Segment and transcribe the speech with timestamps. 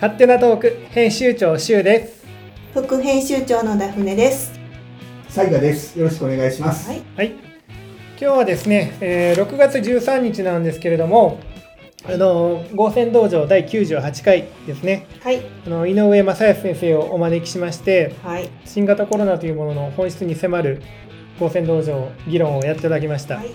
[0.00, 2.24] 勝手なトーク編集長シュウです
[2.72, 4.52] 副編集長のダフネです。
[5.28, 5.98] サイガです。
[5.98, 6.88] よろしくお願いします。
[6.88, 7.02] はい。
[7.16, 7.50] はい
[8.20, 11.40] 今日はですね、えー6月13日なんですけれども
[12.06, 15.06] あの合戦道場第98回ですね。
[15.22, 15.42] はい。
[15.66, 18.48] あの井上正康先生をお招きしましてはい。
[18.64, 20.82] 新型コロナというものの本質に迫る
[21.38, 23.50] 合戦道場議論をやっていただきました、はい。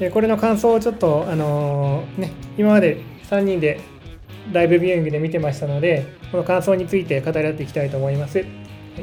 [0.00, 2.98] でこれの感想をちょっと、あのーね、今まで
[3.30, 3.80] 3人で
[4.52, 8.38] ライブビューイングで見てましたのでこの感想について語り合っていきたいと思います。
[8.38, 8.44] よ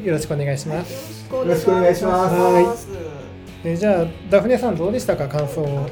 [0.07, 2.35] ろしくお願いします、よろしくお願いします。
[2.35, 2.87] ます。
[3.63, 5.27] えじゃあダフネさんどうでしたか？
[5.27, 5.87] 感想を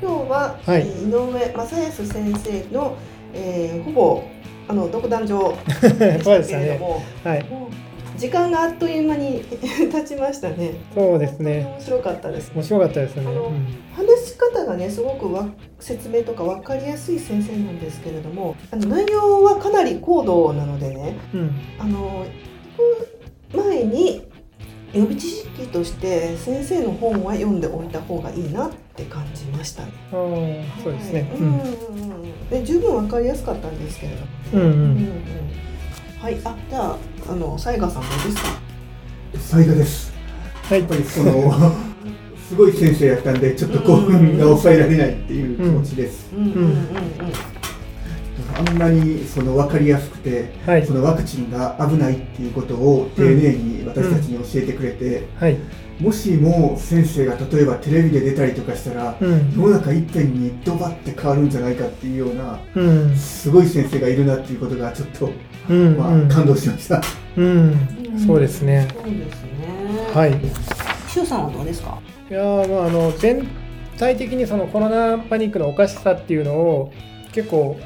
[0.00, 0.80] 今日は、はい。
[0.80, 2.96] えー井上正康先生の、
[3.32, 4.22] えー、ほぼ
[4.68, 6.78] あの独壇場 でしたけれどね。
[6.78, 7.46] も、はい。
[8.16, 10.72] 時間があっという間に 経ちましたね。
[10.94, 11.66] そうですね。
[11.78, 12.50] 面白かったです。
[12.54, 13.32] 面白かったですね、うん。
[13.94, 21.50] 話し方がねすごくわ説明とか分かりやすい先生なんですけれどもあの内容はかなり高度なのでねうん。
[21.78, 22.24] あの
[23.54, 24.22] 前に
[24.92, 29.92] 予備知識として先生の本は読んでおいた方がいいなって感じましたね。
[30.82, 31.38] そうですね、はい。
[31.38, 31.46] うん。
[31.46, 34.68] うんうんで十分分かりやすかったんですけれども、うんうん。
[34.68, 35.08] うん
[36.20, 36.40] はい。
[36.44, 36.96] あじゃあ
[37.28, 38.60] あの西賀さんどうですか？
[39.38, 40.12] サイガです。
[40.62, 40.80] はい。
[40.80, 41.52] やっぱりその
[42.48, 46.30] すごい先生やったんでちょっと興奮が抑えられないっていう気持ちです。
[46.32, 46.76] うんうんうんうん
[48.58, 50.86] あんなにその分かりやすくて、はい。
[50.86, 55.56] そのワクチンが危ないっていうことを丁寧に私たちに教えてくれて、はい。
[56.00, 59.52] もしも先生が例えばテレビで出たりとかしたら、うん。
[59.52, 63.16] 世の中いっぺんにドバって変わるんじゃないかっていうようなうん。
[63.16, 65.30] すごい先生がいるなっていうことがちょっと、
[65.68, 66.28] うんまあうん。
[66.28, 67.02] 感動しました。
[67.36, 67.74] うん。
[68.26, 68.88] そうですね。
[68.92, 69.50] そうですね。
[70.14, 70.32] はい。
[71.10, 71.98] しゅうさんはどうですか？
[72.30, 73.46] いやーまああの全
[73.98, 76.92] 体的にそのコロナパニックのおかしさっていうのを
[77.32, 77.78] 結構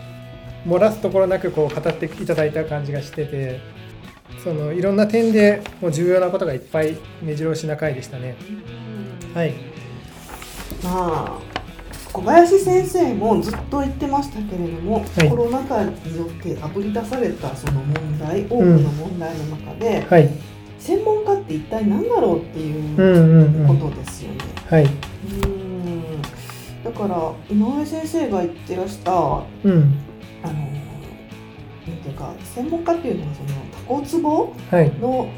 [0.67, 3.61] 漏らすところなくこう語っていただいた感じがしてて
[4.43, 8.37] そのいろんな点でもう重要なことがいっぱい目白押しな回でしたね。
[9.35, 9.55] はい、
[10.83, 11.51] まあ
[12.13, 15.29] 小林先生もずっと言ってましたけれども、はい。
[15.29, 20.29] コロナ禍によってあぶり出されたその問題多くの問題の中で、はい、
[20.79, 23.19] 専門家って一体何だろうっていううんう
[23.67, 23.79] んうん。
[23.79, 24.39] ことですよね。
[24.69, 24.89] はい、う
[25.47, 26.23] ん。
[26.83, 29.45] だから井上先生が言ってらした
[30.43, 35.29] あのうん、なんていうか専門家っていうのはそのタコ壺はい、の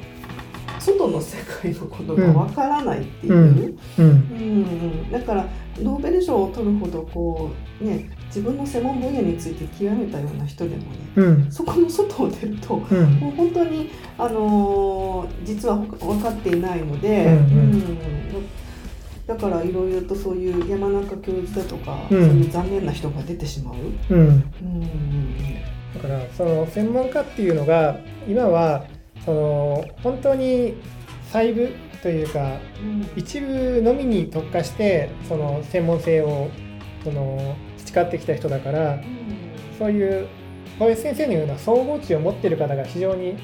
[0.82, 3.78] 外の世界のことがわからないっていう。
[3.98, 4.04] うん。
[4.04, 5.46] うん、だから
[5.78, 10.86] ノーベル賞を取るほどこう、ね、自分の専門分野について極めたような人でもね
[11.16, 17.32] うん、そこの外を出るとうん、もう本当に、あのー実は分かっていないので、うん。
[17.32, 17.74] うん。
[17.74, 18.12] うん
[19.26, 23.74] だからいろいろとそういう山中教授だとか、うんそういう残念な人が出てしまう。
[24.10, 24.18] うん。
[24.18, 24.42] うん
[25.94, 28.86] だからその専門家っていうのが今は
[29.24, 30.74] その本当に
[31.26, 31.70] 細部
[32.02, 32.58] というか
[33.14, 36.50] 一部のみに特化してその専門性を
[37.04, 39.00] その培ってきた人だから
[39.78, 40.26] そういう
[40.78, 43.36] 小林先生のような総合値を持っている方が非常に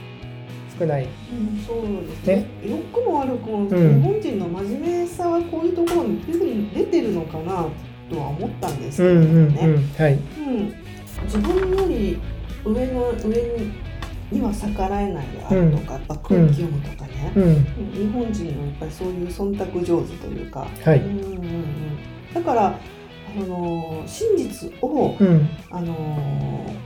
[0.79, 1.05] 少ない。
[1.05, 2.37] うんそうですね。
[2.37, 2.47] ね。
[2.65, 7.67] 良くも悪くも、ん日本人の真面目さはこういうところにいうふうに出てるのかな
[8.11, 9.27] とは思ったんですけどもね。
[9.27, 10.75] うんうんはいうん
[11.25, 12.17] 自分より
[12.65, 13.43] 上の上
[14.31, 17.33] には逆らえないであるとか、やっぱ空気読むとかね、
[17.93, 21.01] 日本人のやっぱりそういう忖度上手というか、はい。
[21.01, 25.49] うんうんうん、だからあの真実をうん。
[25.71, 25.95] あの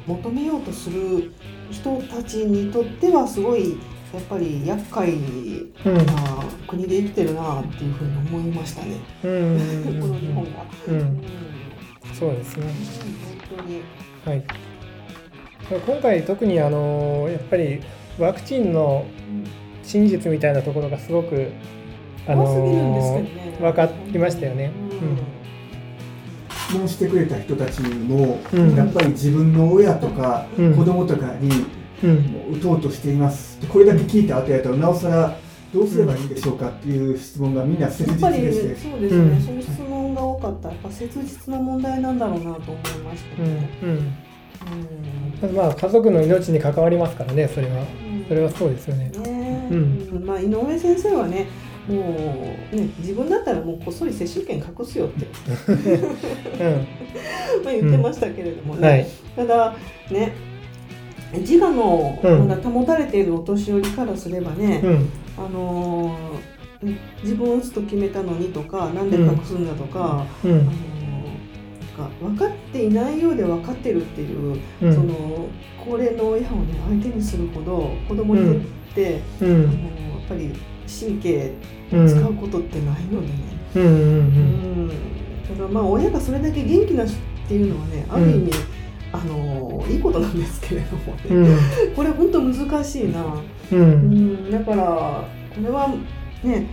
[0.06, 1.32] 求めようとする
[1.72, 3.70] 人たちにとってはすごい
[4.12, 5.14] やっぱり厄介う
[5.90, 10.50] んな国で生きてるなっていうふうに思いましたね、うんうんこの日本が。
[10.88, 11.22] うんうん
[12.12, 12.66] そうですね。
[13.48, 13.82] 本当に
[14.26, 14.44] はい。
[15.86, 17.80] 今回特にあのやっぱり
[18.18, 19.06] ワクチンの
[19.82, 21.50] 真実みたいなところがすごく
[22.28, 24.70] あ怖すぎるんですのけどね分かりましたよね。
[26.72, 28.74] 質問してくれた人たちも、うん。
[28.74, 30.74] やっぱり自分の親とかうん。
[30.74, 31.50] 子供とかに
[32.02, 32.16] うん。
[32.32, 35.36] もう打とうとしています、これだけ聞いた後やとなおさら
[35.72, 39.42] どうすればいいんでしょうかっていう質問がみんな切やっぱり実でして、そうですね、うん。
[39.42, 43.54] そういう質問が多かったやっぱ切実な問題なんだろうなと思いましたうん。
[43.54, 43.70] ね。
[45.42, 45.54] うん。
[45.54, 47.82] まあ家族の命に関わりますからねそれは。
[47.82, 48.24] うん。
[48.26, 49.10] それはそうですよね。
[49.10, 49.68] ね。
[49.70, 50.08] うん。
[50.12, 50.26] うん。
[50.26, 51.46] まあ、井上先生はね
[51.88, 51.96] も
[52.72, 55.26] うね自分だったらもうこっそり接種券隠すよって。
[55.26, 56.86] うん。
[57.64, 59.06] まあ言ってましたけれどもね、はい。
[59.36, 59.74] ただ
[60.10, 60.32] ね
[61.36, 62.48] 自我のうん。
[62.48, 65.08] まだ保たれているお年寄りからすればね、うん。
[65.36, 66.52] あのー
[67.22, 70.50] 自分を打つと決めたのにとかなんで隠すんだとか、うん。
[70.50, 70.72] あのー
[72.20, 74.94] 分かっていないようで分かってるっていう、うん。
[74.94, 75.46] その
[75.84, 78.60] 高齢の親をね相手にするほど子供にとっ
[78.94, 80.50] て、うあのんーやっぱり
[81.00, 81.52] 神経
[81.92, 83.34] うん使うことってないのでね、
[83.76, 83.82] うん。
[83.82, 83.94] うんう
[84.86, 84.90] ん
[85.56, 87.18] ただまあ親がそれだけ元気な人っ
[87.48, 88.50] ていうのはねある意味、
[89.12, 91.94] あのーいいことなんですけれどもね、うん。
[91.94, 93.24] これ本当難しいな。
[93.72, 95.24] ううんん、だから
[95.54, 95.88] これは
[96.44, 96.66] ね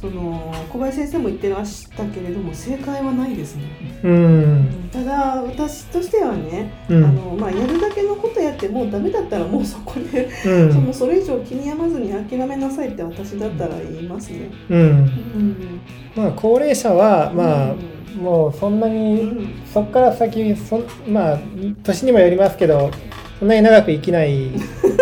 [0.00, 3.64] その小林先生も言ってらしたけれども正解はないですね、
[4.02, 4.88] うん。
[4.92, 7.04] ただ私としてはね、うん。
[7.04, 10.72] あのまあ、やるだけのことやってもうダメだったらもうそこで、うん。
[10.72, 14.50] そのそれ以上気に病まずに諦めなさいって私だったら言いますね。
[14.68, 14.78] うん。
[14.78, 15.80] うん。
[16.14, 18.22] まあ高齢者はまあうん。
[18.22, 19.62] もうそんなうにん。
[19.72, 21.38] そこから先そんまあ
[21.82, 22.90] 年にもよりますけど
[23.38, 24.50] そんなに長く生きない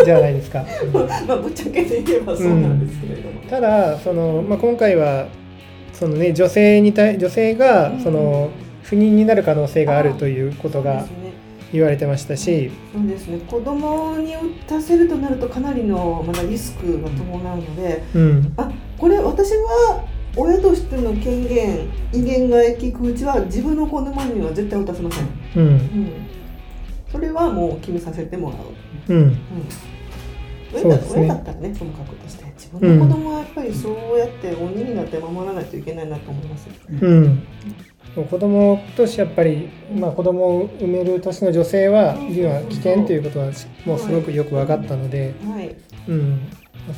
[0.03, 0.65] じゃないですか。
[1.27, 5.27] まあぶっちゃけて言えばそうなんですけれども、ただその、まあ、今回は
[5.93, 7.99] その、ね、女性に対女性がうん。
[7.99, 8.49] その
[8.83, 11.05] 不妊になる可能性があるということが
[11.71, 13.39] 言われてましたし、そうですね。
[13.47, 18.53] 子供に打たせるとなるとかなりのまだリスクが伴うのでうん。
[18.57, 25.63] あこれ私は親としての権限威厳が利くうちは自分の子供には絶対打たせません、うん。
[25.63, 26.11] うん、
[27.13, 28.59] それはもう決めさせてもらう、
[29.07, 29.23] うん。
[29.23, 29.37] うん、
[30.73, 31.21] 親だそうですね。
[31.21, 32.43] 親だったらねともかくとして。
[32.57, 36.67] 自分の子供はやっぱりそうやって鬼になって守らないといけないなと思います、
[37.01, 37.43] うん。
[38.15, 43.51] 子供としてやっぱり、まあ、子供を産める年の女性は今危険ということは
[43.85, 45.75] もうすごくよく分かったので、はい、
[46.07, 46.49] うん、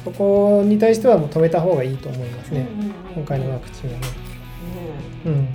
[0.03, 4.01] そこに対してはもう止めた方がいいと思いますね、うんうんうん今回のワクチンはね。
[4.01, 4.13] ね
[5.25, 5.47] うん。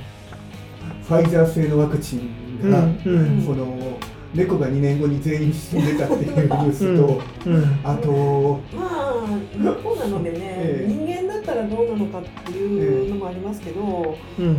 [1.05, 3.45] ファイザー製のワクチンが、うん。
[3.47, 3.99] この
[4.35, 9.11] 猫が2年後に全員死んでたっていうニュースと、うんあとまあ
[9.59, 10.93] 猫なのでね、 ええ。
[10.93, 14.45] 人間だったらどうなのかっていうのもありますけど、うん。
[14.47, 14.57] うん。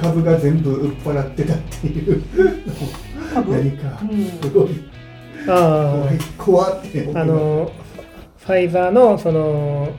[0.00, 2.22] 株が全部売っ払ってたっていう。
[3.32, 3.52] 株？
[3.52, 4.26] 何かうん。
[4.26, 4.68] すごい。
[5.48, 6.06] あ
[6.36, 7.72] 怖い怖ってああの
[8.38, 9.90] ファイザーのその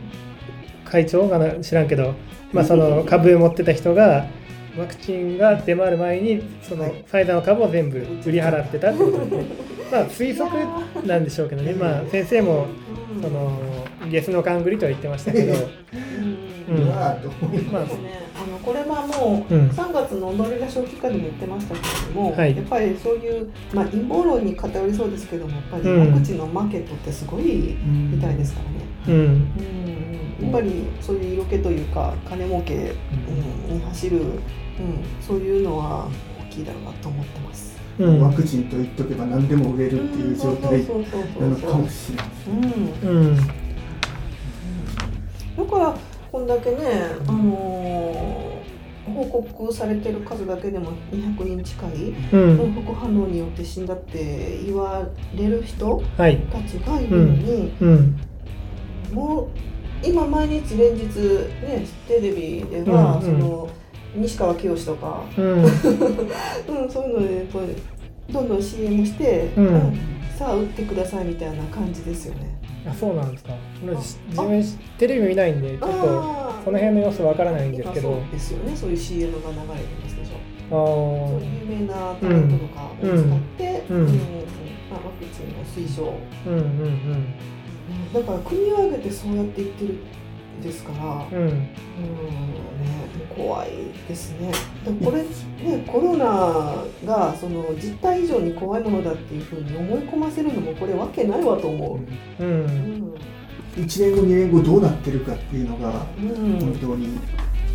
[0.86, 2.14] 会長がな知らんけど、
[2.52, 4.28] まあ、その株持ってた人が
[4.78, 7.04] ワクチンが出回る前にそのはい。
[7.06, 9.46] ファイザーの株を全部売り払ってたってことですね。
[9.92, 12.68] まあ推測なんでしょうけどね、まあ、先生も
[13.16, 13.22] うん。
[13.22, 13.60] その
[14.10, 16.86] ゲスの勘繰りとは言ってましたけど、うん。
[16.88, 19.68] まああのこれはもううん。
[19.68, 22.56] 3月の踊りが小期間でも言ってましたけれども、はい。
[22.56, 26.14] やっぱりそういう、まあ、陰謀論に偏りそうですけどもやっぱりうん。
[26.14, 28.62] ワクチンのマーケットってすごいみたいですか
[29.08, 29.26] らね、うん。
[29.26, 29.92] うん。
[30.42, 32.96] やっぱりそういう色気というか金儲け、
[33.70, 34.40] うん、に走る、うん、
[35.20, 36.08] そういうのは
[36.50, 37.78] 大きいだろうなと思ってます。
[38.00, 38.22] うん。
[38.22, 40.86] ワクチンと言っとけば何でも売れるっていう状態
[41.40, 42.26] なのかもしれない
[43.04, 43.10] うん。
[43.10, 43.38] うん。
[43.38, 43.44] だ
[45.70, 45.96] から
[46.32, 46.78] こんだけね、
[47.28, 48.62] あのー
[49.04, 52.38] 報告されてる数だけでも200人近いう
[52.70, 52.74] ん。
[52.84, 56.38] 副反応によって死んだって言われる人はい。
[56.52, 58.16] たちがいるのに、うん。
[59.12, 59.50] も
[60.04, 61.12] う今毎日連日ね
[62.08, 63.22] テレビでは、うん。
[63.24, 63.70] その
[64.16, 65.64] 西川きよしとか、うん。
[65.64, 65.70] うん、
[66.90, 69.68] そういうのでやっぱりどんどん CM して、うん。
[69.68, 72.58] うんさあ打ってくださいみたいな感じですよね。
[72.90, 73.54] あそうなんですか。
[74.30, 74.64] 自分
[74.98, 75.88] テレビ見ないんでちょっと
[76.66, 78.10] その辺の様子わからないんですけど。
[78.10, 78.76] 今そうですよね。
[78.76, 79.62] そういう CM が流れて
[80.02, 80.38] ますでしょ。
[80.66, 83.98] あそうーいう有名なタレントとかを使って、うん。
[83.98, 86.14] うんまあ、ワクチンの推奨、
[86.48, 87.34] うんうん
[88.12, 89.98] だから国を挙げてそうやって言ってるん
[90.62, 91.44] ですから、うん。
[91.44, 91.66] うんうんね、
[93.36, 93.70] 怖い
[94.08, 94.52] ですね。
[94.86, 102.00] でこれねコロナがその実態以上に怖いものだっていうふうに思い込ませるのもこれわけないわと思
[102.40, 102.44] う。
[102.44, 102.66] ううん。
[102.66, 103.14] ん
[103.78, 106.60] 1年後2年後どうなってるかっていうのがうん。
[106.60, 107.20] 本当に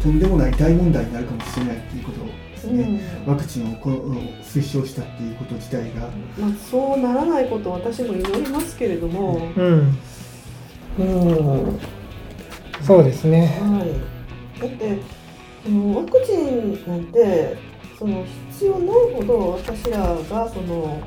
[0.02, 6.08] とんでもない大問題になるかもしれないっていうことですね、ワクチンをこの推奨したっていうこと自体が。
[6.38, 9.98] まあ、そうならないことを私も祈りますけれども、うん。
[10.98, 11.78] うん
[12.86, 13.58] そうですね。
[13.60, 14.98] はい、だって
[15.64, 17.56] そのワクチンなんて
[17.98, 21.02] その必要ないほど私らがその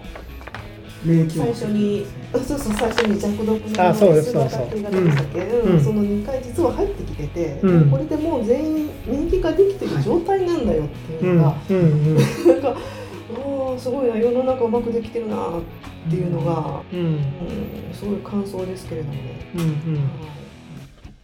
[1.05, 5.83] 最初にあそうそう最初に弱毒の姿っていうが出てたっけうんうん。
[5.83, 7.89] その2回実は入ってきてて、うん。
[7.89, 12.21] これでもう全員免疫ができてる状態なんだよっていううんのが、うんうんな
[12.55, 12.75] んか
[13.31, 15.61] おーすごいな世の中うまくできてるなっ
[16.09, 16.99] ていうのが、うん。
[16.99, 19.51] うん、すごい感想ですけれどもね。
[19.55, 19.69] うんうん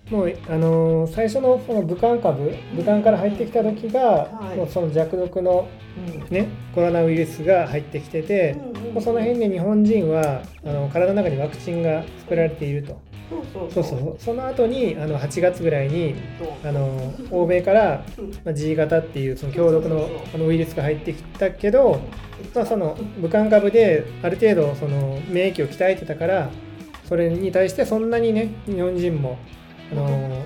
[0.09, 4.57] もうあのー最初のその武漢株武漢から入ってきた時が、はい。
[4.57, 8.93] もうその弱毒のうんねコロナウイルスが入ってきてて、うんうん。
[8.93, 13.00] こその辺で日本人はあの体の中にワクチンが作られていると。
[13.51, 14.15] そうそうそう。
[14.19, 16.13] その後にあの8月ぐらいに
[16.63, 18.03] あの欧米から、
[18.43, 22.00] まあ、G 型っていうその強毒のあのウイルスが入ってきたけど、
[22.53, 26.51] まあ、その武漢株である程度その免疫を鍛えてたから
[27.05, 29.39] それに対してそんなにね日本人も
[29.92, 30.46] あの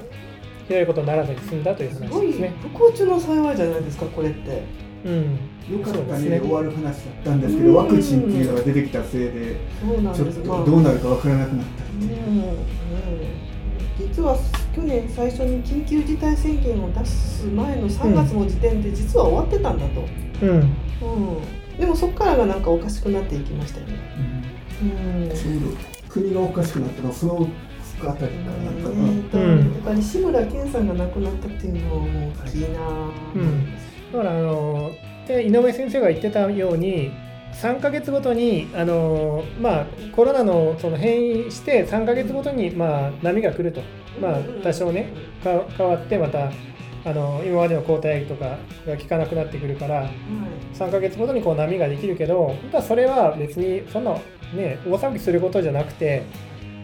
[0.68, 2.54] ひどいことにならずに済んだというすごい話ですね。
[2.62, 4.64] 不幸中の幸いじゃないですかこれって。
[5.06, 5.40] うん。
[5.72, 6.40] よかったねね。
[6.40, 11.84] 終わる話だったんですけど、ワクチンっていうのが出てきたせいでそうなんちょっですまあとどうなるかわからなくなった。
[11.84, 12.28] っていう。
[12.28, 12.38] うん。
[12.38, 12.54] うん。
[14.00, 14.38] 実は
[14.76, 20.06] 去年最初に緊急事態宣言を出す前の3月の時点で実は終わってたんだと、
[20.42, 20.50] うん。
[20.52, 21.80] うん。
[21.80, 23.94] でもそこからがなんかおかしくなっていきましたよね。
[24.84, 24.86] う
[25.26, 25.30] ん。
[25.30, 25.78] ちょうど
[26.10, 27.48] 国がおかしくなったのはその
[28.08, 32.68] あたりからなやっぱり志村けんさんが亡くなったっていうのはもう大きいな、
[33.36, 33.76] うん。
[34.12, 34.92] だからあの
[35.28, 37.12] で井上先生が言ってたように
[37.54, 43.82] 3ヶ月ごとにあの、まあ、コロナのその変異して3ヶ月ごとに、まあ、波が来ると、
[44.22, 45.12] まあ、多少ね
[45.44, 46.52] か変わってまた
[47.06, 50.10] あの今までの抗体とかが効かなくなってくるから
[50.74, 54.14] 3ヶ月ごとにこう波ができるけど本当はそれは別にそんな、
[54.54, 56.24] ね、大騒ぎすることじゃなくて、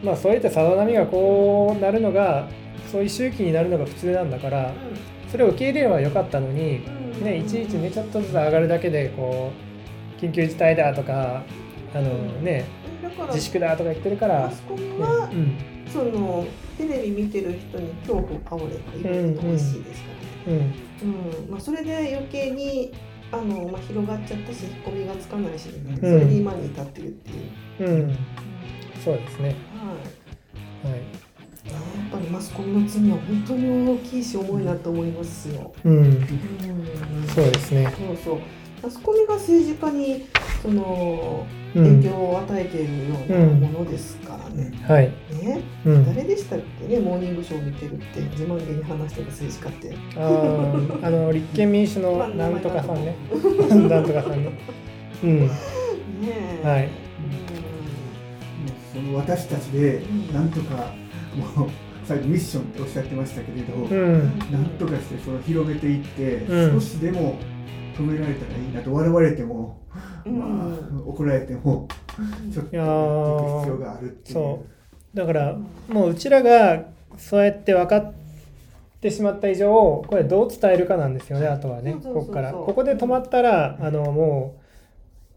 [0.06, 2.48] まあ、そういったさざ波がこうなるのが
[2.92, 4.72] そういう周期になるのが普通なんだから
[5.32, 6.82] それを受け入れればよかったのに。
[7.22, 9.52] ね、いちいちねちょっとずつ上がるだけでこ
[10.20, 11.44] う緊急事態だとか
[11.94, 12.10] あの、
[12.42, 12.66] ね、
[13.28, 16.46] 自粛だとか言ってるから、その
[16.78, 20.10] テレビ見てる人に恐怖を煽れと言うと美味しいですか
[20.48, 20.74] らね。
[21.04, 21.44] うん。
[21.44, 21.52] うん。
[21.52, 22.92] まあ、それで余計に
[23.32, 25.96] あの、まあ、広がっちゃったし引っ込みがつかないし、ん。
[25.96, 27.34] それで今に至ってるってい
[27.86, 28.18] う、うんうん、
[29.04, 29.56] そうですね、
[30.86, 30.94] はい。
[30.94, 31.02] はい
[31.66, 35.74] やっぱりマスコミの罪は本当に大きいし重いなと思いますよ。
[35.84, 36.28] うん、うん。
[37.28, 38.40] そうですね、そうそう。
[38.84, 40.28] マスコミが政治家に
[40.62, 41.98] そのうん。
[42.02, 44.72] 影響を与えているようなものですからね。
[44.88, 45.12] はい。
[45.44, 45.62] ね。
[45.86, 47.00] うん、誰でしたっけね？
[47.00, 49.98] モーニングショーを見てるって自慢げに話してる政治家って。
[50.16, 53.16] あーあの立憲民主のなんとかさんね。
[53.90, 54.52] なんとかさんね。
[55.24, 55.40] うん。
[55.42, 55.52] ね
[56.64, 56.66] え。
[56.66, 56.90] はい。
[56.90, 57.05] そ
[59.06, 60.94] の私たちでうんなんとか
[61.36, 61.70] もう
[62.06, 64.40] 最後ミッションっておっしゃってましたけれど、うん。
[64.52, 66.80] なんとかしてその広めていって、うん。
[66.80, 67.40] 少しでも
[67.98, 69.82] 止められたらいいなと笑われても、
[70.26, 70.40] うん。
[70.40, 71.88] まあ、怒られても
[72.54, 74.34] ちょっといややっていーく必要があるっていう。
[74.36, 74.66] そ
[75.14, 75.18] う。
[75.18, 75.58] だから
[75.90, 76.86] もううちらが
[77.18, 78.14] そうやって分かっ
[79.02, 79.70] てしまった以上
[80.08, 82.52] これどう伝えるかなんですよねあとはねここから。
[82.54, 84.62] ここで止まったらあのもう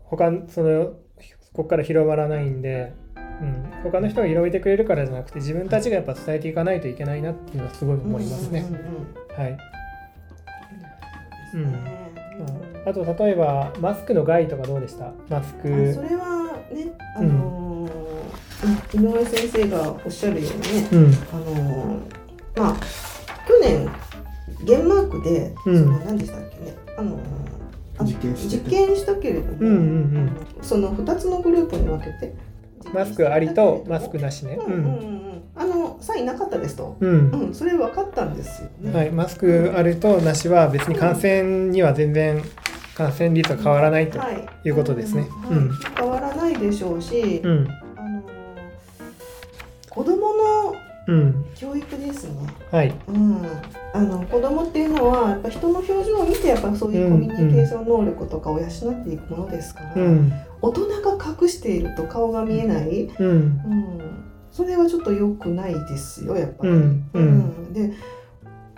[0.04, 0.92] 他その
[1.52, 2.92] ここから広まらないんで、
[3.40, 8.60] うん、他の人が広めてくれるからじゃなくて自分たちがやっぱ伝えていかないといけないなっていうのはすごい思いますね。
[8.60, 8.66] うん。
[8.66, 9.52] うんうんはい。
[9.52, 9.60] で
[11.50, 12.08] すね。
[12.86, 15.12] あと例えばマスクの害とかどうでした？
[15.28, 15.68] マスク。
[15.68, 17.98] あそれはね、あのー
[18.92, 21.06] 井上先生がおっしゃるようにね、うん。
[21.32, 22.76] あのーまあ
[23.46, 23.88] 去年
[24.64, 25.84] デンマークで、うん。
[25.84, 27.20] その何でしたっけね、あのー
[28.00, 30.30] あ実験して実験したけれども、うんうんうん。
[30.62, 32.34] その2つのグループに分けて
[32.92, 34.58] マスクありとマスクなしね。
[34.60, 34.84] うんうんうん。
[34.84, 35.42] うん。
[35.56, 37.30] あのサインなかったですと、うん。
[37.30, 38.92] うん、それ分かったんですよね。
[38.92, 42.42] はい、マスクあるとなしは別に感染には全然
[42.94, 44.46] 感染率は変わらないとはい。
[44.64, 45.26] いうことですね。
[45.50, 45.70] うん。
[45.96, 48.28] 変わらないでしょうし、うん、あのー
[49.90, 50.74] 子供の
[51.08, 52.46] うん、教育ですね。
[52.70, 53.40] はい、うん、
[53.94, 64.00] あの子供っていうのはやっぱ人の表情を見てやっぱそういうコミュニケーション能力とかを養っていくものですから、うん、大人が隠していると顔が見えない、うん、うん、
[64.50, 66.72] それはちょっと良くないですよやっぱり。
[66.72, 66.76] う
[67.20, 67.94] ん、で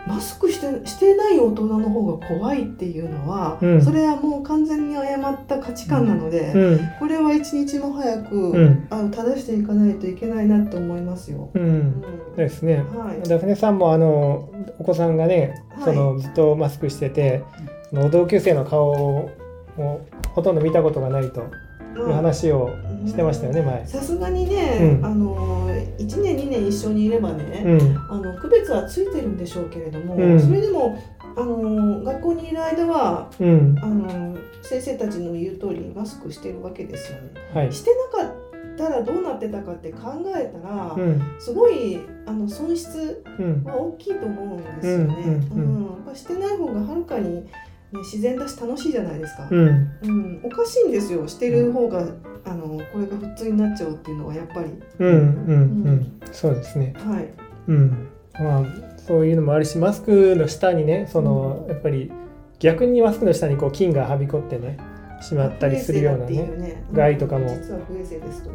[0.06, 3.82] マスクしてしてない大人の方が怖いっていうのは、うん。
[3.82, 11.50] それはもう完全に誤った価値観なので、うん、これは一日も早く、うん、あの正していかないといけないなと思いますよ。
[11.54, 11.78] う、うん。
[11.78, 12.02] ん
[12.36, 12.76] ですね。
[12.76, 13.28] はい。
[13.28, 15.84] ダフネさんもあのお子さんがね、はい。
[15.84, 17.42] そのずっとマスクしてて、
[17.90, 19.30] その同級生の顔を
[20.34, 21.40] ほとんど見たことがないと
[21.96, 22.70] いう話を
[23.06, 23.86] してましたよね、前。
[23.86, 25.06] さすがにね、うん。
[25.06, 30.40] あの1年2年一緒にいればね、うん、あの区別はついてるんでしょうけれども、うん。
[30.40, 30.98] それでも
[31.36, 37.30] あの学校にいる間はうん、あの先生たちの言う通りマスクしてるわけですよね。
[37.54, 37.72] はい。
[37.72, 45.14] してなかったらどうなってたかって考えたら、うん、すごいあの損失うん、は大きいと思うんですよね。
[45.54, 46.14] うん。
[46.14, 47.46] してない方がはるかに、
[47.92, 49.48] ね、自然だし楽しいじゃないですか。
[49.50, 51.26] うん、うん、おかしいんですよ。
[51.26, 52.06] してる方が
[52.44, 54.70] あのこれが普通になっちゃうっていうのはやっぱり。
[54.98, 55.20] うん、うん、う
[55.92, 56.94] ん、そうですね。
[56.96, 57.28] はい。
[57.68, 58.64] うん、まあ
[58.98, 62.12] そういうのもあるしマスクの下にねそのやっぱり
[62.60, 64.78] 逆にマスクの下にこう菌がはびこってね
[65.20, 66.84] しまったりするようなねね。
[66.92, 67.50] 害とかも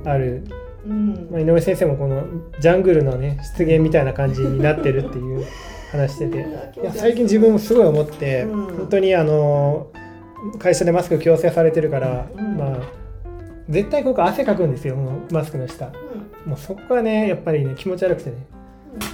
[0.05, 0.43] ある、
[0.85, 1.27] うん。
[1.29, 2.23] まあ、井上先生もこの
[2.59, 5.45] ジャングルのね出現みたいな感じになってるっていう
[5.95, 6.37] 話してて。
[6.37, 8.65] いや最近自分もすごい思って、うん。
[8.77, 9.87] 本当にあの
[10.59, 12.57] 会社でマスク強制されてるから、うん。
[12.57, 12.77] まあ
[13.69, 15.87] 絶対ここ汗かくんですよもうマスクの下。
[15.87, 15.89] う
[16.47, 16.49] ん。
[16.51, 18.37] もうそこがねやっぱりね気持ち悪くてね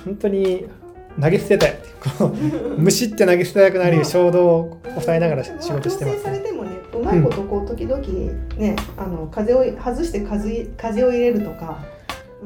[0.05, 0.67] 本当に
[1.21, 1.75] 投げ捨てたい。
[2.19, 2.31] こう
[2.79, 6.25] むしって投げ捨てたくなる衝動を抑えながら仕事してます、
[6.93, 8.01] うまいことこう時々
[8.57, 11.79] ね、あの風を外して風風を入れるとか。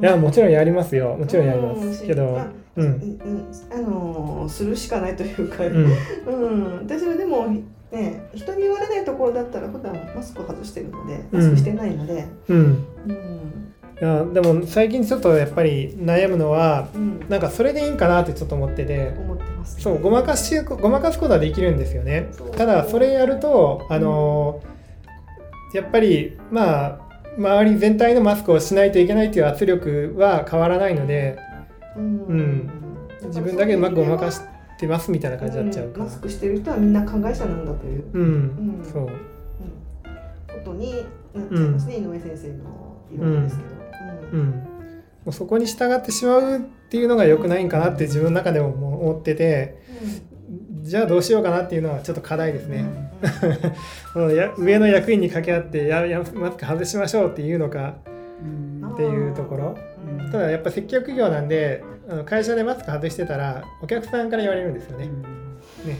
[0.00, 1.16] いやもちろんやりますよ。
[1.16, 1.94] もちろんやりまうん。
[1.94, 2.46] すけどまあ
[2.76, 2.86] うん。
[2.86, 5.86] うんあのーするしかないというか、うん。
[6.26, 7.46] うん、私はでも
[7.90, 12.86] ね人に言われないところだったら普段マスク外してるのでマスクしてないので、うん。
[13.06, 13.72] うん。
[13.98, 17.26] いやでも最近ちょっとやっぱり悩むのはうん。
[17.28, 22.30] なんかそれでいいんかなってちょっと思ってて思ってます、そうごまかしごまかすことはできるんですよね。
[22.56, 24.62] ただそれやるとあの
[25.74, 27.06] やっぱりまあ
[27.36, 31.38] 周り全体のマスクをしないといけないという圧力は変わらないので
[31.96, 32.24] うん。
[32.26, 32.70] うん。
[33.26, 34.40] 自分だけうまくごまかし
[34.78, 36.04] てますみたいな感じになっちゃうから。
[36.04, 36.06] ん。
[36.06, 38.26] マスクしてる人はみんな加害者なんだという、うん、う
[38.82, 38.84] ん。
[38.84, 39.02] そう。
[39.02, 39.10] うん。
[40.58, 43.70] ことになっちゃいますね、井上先生の理論ですけど、
[44.32, 44.64] うん、も
[45.26, 46.60] うそこに従ってしまうっ
[46.90, 49.80] ていうのが良くないんかなって自分の中でも思ってて
[50.82, 52.84] じゃあどうしようかなっていうのはちょっと課題ですね。
[54.12, 57.96] そのや上の役員に掛け合ってややマスク外しましょうっていうのか。
[58.40, 58.65] うん
[58.96, 59.76] っていうところ。
[60.08, 60.30] うん。
[60.32, 65.06] ただやっぱ接客業なんであの会社でマスク外してたらお客さんから言われるんですよね。
[65.06, 65.12] ね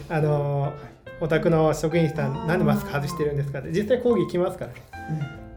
[0.09, 0.73] あの
[1.21, 3.69] お宅の職員さんなんでマスク外してるんですかって。
[3.71, 4.81] 実際抗議来ますからね。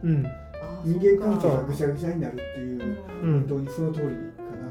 [0.04, 0.26] うん。
[0.26, 3.40] あ人間関係がぐしゃぐしゃになるっていううん。
[3.40, 4.18] 本当にその通りかな、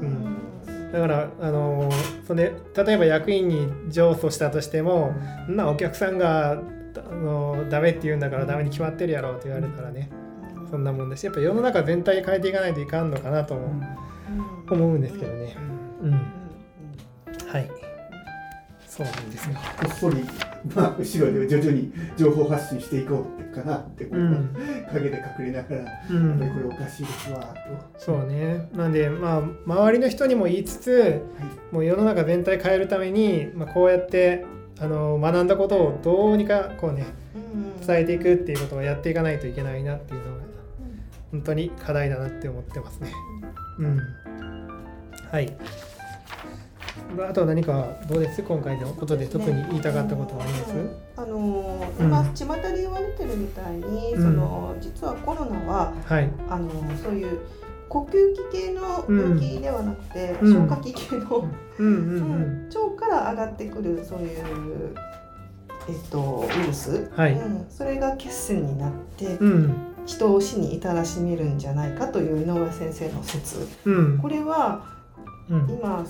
[0.02, 0.92] うん。
[0.92, 1.90] だからあの
[2.26, 5.12] それ例えば役員に上訴したとしても
[5.46, 5.56] そん。
[5.56, 10.08] なお客さんがあのダメって言うんだからダメに決まってるやろって言われたらね
[10.70, 13.82] そんなもんだしやっぱ世の中全体変えていかないといかんのかなとも
[14.70, 15.56] 思うんですけどね。
[16.02, 16.12] うん、
[17.48, 17.70] はい。
[18.86, 19.54] そうなんですよ。
[19.54, 20.24] こっそり、
[20.74, 24.56] まあ、後ろで徐々に情報発信していこうってかなって、うん。
[24.92, 26.38] 陰で隠れながら、うん。
[26.38, 27.54] これおかしいですわと。
[27.98, 28.68] そうね。
[28.74, 31.22] なんでまあ周りの人にも言いつつ
[31.72, 34.44] もう世の中全体変えるために、まあ、こうやって
[34.80, 37.06] あの学んだことをどうにかこうね
[37.86, 40.49] 伝えていくっていうことをやっていかないといけないなっていうのが
[41.30, 43.12] 本当に課題だなって思ってますね。
[43.78, 44.00] うん。
[45.30, 45.56] はい。
[47.28, 48.42] あとは何かどうです？
[48.42, 50.74] 今回のことで特に言いたかったことはあります、
[51.16, 51.36] あの
[51.98, 52.06] うん。
[52.06, 54.22] 今巷で言われてるみたいに、うん。
[54.22, 56.30] その実はコロナははい。
[56.48, 56.70] あの
[57.02, 57.40] そういう
[57.88, 58.12] 呼吸
[58.50, 60.52] 器系の病気ではなくて、うん。
[60.52, 64.94] 消化器系の、腸から上がってくるそういう、
[65.88, 67.32] えっと、ウイルス、はい。
[67.32, 73.66] うん、それが血栓になってうん人を死に至らしめるんじゃないかという井上先生の説。
[73.84, 74.18] うん。
[74.18, 74.84] これは
[75.50, 75.68] うん。
[75.70, 76.04] 今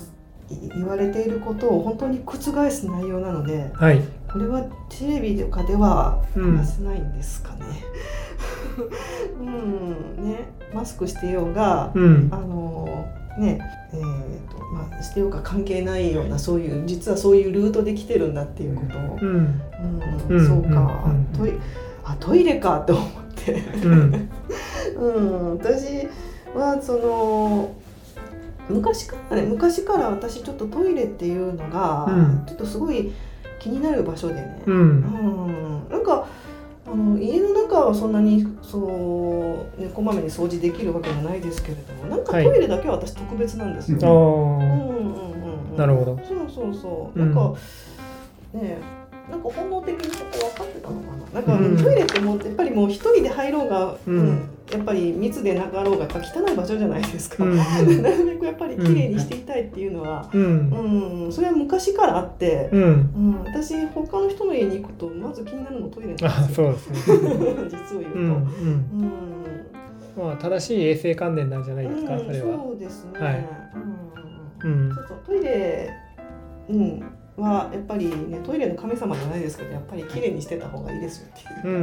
[0.49, 2.37] い言われていることを本当に覆
[2.69, 4.01] す内容なのではい。
[4.31, 7.59] これはテレビとかではうん話せないんですかね。
[9.39, 9.43] う
[10.23, 10.51] ん、ね。
[10.73, 12.29] マスクしてようが、うん。
[12.31, 13.05] あの
[13.37, 13.59] ね
[13.93, 14.01] えー
[14.51, 19.61] とまあ、してようが関係ないようなそういう実はそういうルートで来てるんだっていうことを、うん。
[20.29, 20.37] うん。
[20.37, 20.47] うん。
[20.47, 21.25] そうか、うん。
[21.37, 21.53] トイ
[22.03, 23.01] あトイレかって思
[23.83, 24.29] うん。
[24.95, 26.07] うん、私
[26.55, 27.75] はその
[28.69, 32.45] 昔からね昔から私ちょっとトイレっていうのが、うん。
[32.45, 33.11] ちょっとすごい
[33.59, 34.75] 気になる場所でね、うん。
[34.75, 34.79] う
[35.87, 35.89] ん。
[35.89, 36.27] なんか
[36.85, 42.47] あの家の中はそんなにそう、ね、こまめに掃除できるわけじゃないですけれどもなんかトはい。
[42.47, 43.99] イレだけは私特別なんですよ。
[44.01, 45.77] あうんーうんうんうん。
[45.77, 46.19] なるほど。
[46.27, 47.19] そうそうそう。
[47.19, 47.33] うん。
[47.33, 47.57] なんか、
[48.53, 51.21] ねなんか本能的にそこ分かってたのかな。
[51.33, 51.77] なんか、うん。
[51.77, 54.49] トイレってもうやっぱりもう一人で入ろうが、うん。
[54.71, 57.57] やっぱり密でなかろうが汚い場所じゃないですか、うん。
[57.57, 57.63] な
[58.09, 61.25] るべくやっぱり綺麗にしていたいっていうのは、うん。
[61.25, 61.31] うん。
[61.31, 62.83] それは昔からあって、うん。
[62.83, 66.73] うん、私他の人の家に行くとまず気になるのトイレなんあですよ。
[66.77, 67.27] そうですね。
[67.69, 68.19] 実を言うと。
[68.19, 69.21] うん。
[70.17, 72.57] まあ正しい衛生観念なんじゃないですか、うんそれは。
[72.57, 73.45] そうですね、はい。
[74.63, 74.71] うん。
[74.71, 74.95] うん。
[74.95, 75.17] そうそう。
[75.25, 75.89] トイレ、
[76.69, 77.03] うん、
[77.41, 81.75] はやっぱりねトイレの神様じゃないですけどやっぱり綺麗にしてた方がいいですよっていう。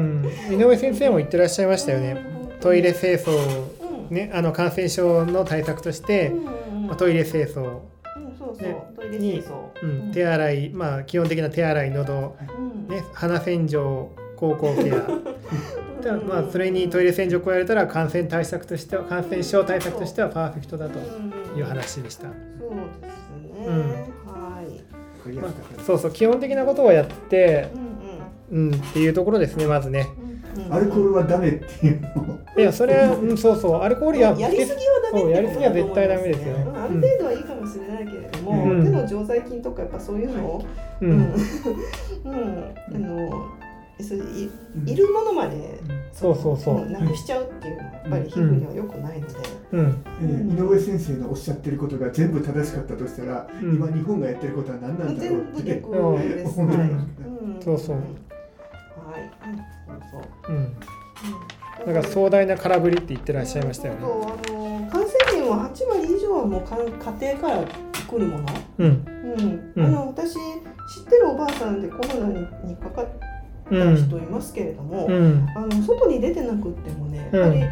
[0.51, 2.39] うん、井上先生も言ってらっしゃいましたよね。
[2.61, 3.31] トイレ清掃、
[4.11, 6.33] うんね、あの感染症の対策として、
[6.97, 9.69] トイレ清掃、うんそうそう、ねトイレ清掃。
[9.83, 15.09] うん、手洗い、まあ、基本的な手洗い、喉、うんね、鼻洗浄、口腔ケア。
[16.03, 21.01] でまあ、それにトイレ洗浄を加えたら感染対策としては感染症対策としてはパーフェクトだと
[21.57, 22.29] いう話でした。
[22.29, 22.71] そう
[23.03, 23.67] ですね。
[23.67, 23.98] うん
[25.29, 27.71] かりやますかったあ、そうそう基本的なことをやって、
[28.51, 28.69] うんうん。
[28.69, 30.07] うん、っていうところですねまずね。
[30.71, 32.09] アルコールはダメっていうの？
[32.57, 33.81] をいやそれは、うん、そうそう。
[33.81, 36.57] アルコールややりすぎはダメそうやりすぎは絶対ダメですよ。
[36.57, 38.85] ある程度はいいかもしれないけれども、うん。
[38.85, 40.65] 手の常在菌とかやっぱそういうのを、
[41.01, 41.19] ううん。
[41.21, 41.35] ん。
[42.25, 42.75] うん。
[42.93, 43.53] あの
[44.01, 44.51] それい
[44.87, 45.81] いるものまで
[46.13, 46.85] そうそうそう。
[46.85, 49.35] んなくしちゃうっていうのはやっぱり皮膚には良くないので、
[49.73, 50.05] うん。
[50.21, 53.77] えー井上先生のおっしゃってることが全部正しかったとしたら、うん。
[53.77, 56.79] 今日本がやってることは何なんだろう全部ってね逆です、うんはい。
[56.79, 57.59] うん。
[57.59, 57.97] んそうそう。
[57.97, 59.57] はい、うん
[60.11, 60.57] そうそう。
[60.57, 60.59] うん。
[60.59, 60.75] うん。
[61.87, 64.01] だから壮大な空振りって言ってらっしゃいましたよね。
[64.03, 68.47] あの感染源は8割以上はもうかん家庭から来るもの、
[68.79, 68.87] うん。
[68.87, 69.73] うん。
[69.77, 69.85] うん。
[69.87, 70.41] あの私知っ
[71.09, 73.38] てるおばあさんでコロナににかかった
[73.71, 73.97] うん。
[73.97, 75.47] 人いますけれども、うん。
[75.55, 77.41] あの外に出てなくってもねうん。
[77.41, 77.65] やっぱり、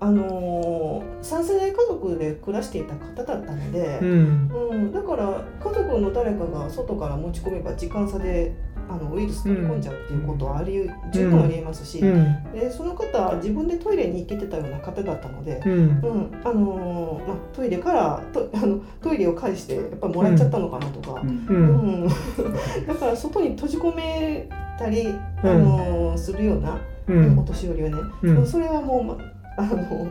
[0.00, 4.50] あの3世代家族で暮らしていた方だったのでう、ん。
[4.70, 8.54] うんだから家族の誰かが外から持ち込めば時間差で
[8.88, 12.52] あのウイルス取り込んじゃうっていうことはあり、十分ありえますし、うん。
[12.52, 15.60] でその方は自分でトイレに行けてたような方だったので。
[15.66, 15.72] うん。
[15.72, 16.40] うん。
[16.42, 21.28] あのーまあ、トイレからとあのトイレを介してやっぱもらっちゃったのかなとか、うん。
[21.28, 22.08] ううんん。
[22.88, 24.48] だから外に閉じ込め
[24.78, 27.38] たり、あのーするような、うん。
[27.38, 28.46] お年寄りはね、うん。
[28.46, 29.16] それはもう、ま、
[29.56, 30.08] あの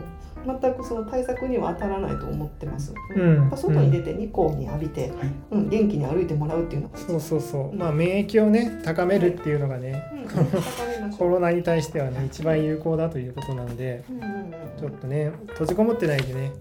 [0.60, 2.94] 全くその対策には当たらないと思ってます。
[3.14, 3.36] うん。
[3.36, 5.12] やっぱ外に出て日光に浴びて、
[5.50, 7.76] うん元気に歩いてもらうっていうのが、そうそうそう。
[7.76, 11.18] まあ免疫をね高めるっていうのがねうん、高めましょう。
[11.18, 14.52] コロナに対してはね一番有効だということなのでうんうんうん。
[14.78, 16.52] ちょっとね閉じこもってないでね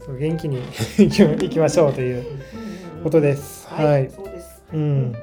[0.00, 0.58] そう元気に
[0.98, 2.24] 行きましょうという
[3.02, 3.66] ことです。
[3.68, 4.10] はい、はい。
[4.10, 4.62] そうです。
[4.72, 5.14] うん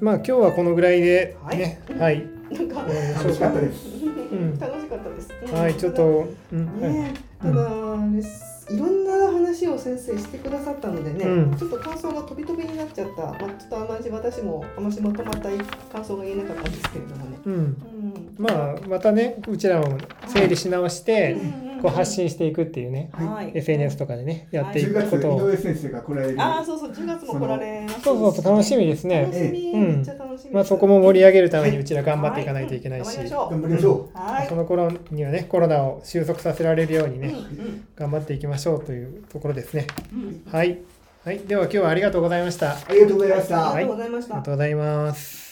[0.00, 2.26] まあ今日はここのぐらいでねはい。
[2.50, 3.86] なんか、楽しかったです。
[4.34, 4.58] ん。
[4.58, 5.30] 楽しかったです。
[5.42, 6.92] うんはいちょっとうんはい。
[6.92, 8.54] ねえ、ただ、あれす。
[8.72, 11.56] いろんな話を先生してくださったのでね、うん。
[11.56, 15.50] ちょっと感想が飛び飛びになっちゃった、まあ、ちょっとあまり私もあましまとまった
[15.92, 17.38] 感想が言えなかったんですけれどもね。
[17.44, 18.34] うんうん。
[18.38, 25.44] まあまたねうちらも整理し直してうんこう発信していくっていうねはい、SNS とかでねやってい10くことを。
[25.44, 26.40] 上先生が来られる。
[26.40, 28.00] ああ、そうそう、10月も来られます。
[28.00, 29.20] しそうそうそう楽しみですね。
[29.20, 29.96] 楽しみ、うん。
[29.96, 30.48] めっちゃ楽しみです。
[30.54, 33.18] まあそこも盛り上げるためにうちら頑張っていかないといけないし。
[33.18, 34.48] 頑頑張りましょはい。
[34.48, 34.56] そ。
[34.56, 37.84] の頃にはねコロナを収束させられるようにねうんうん。
[37.96, 39.86] 頑張っていきましょうというところですね。
[40.10, 40.42] うん。
[40.50, 40.78] はい。
[41.22, 41.40] はい。
[41.40, 42.70] では今日はありがとうございました。
[42.70, 42.76] あう。
[42.88, 43.72] ありがとうございました。
[43.74, 44.34] ありがとうございました。
[44.34, 44.50] りがと。
[44.52, 45.43] うございます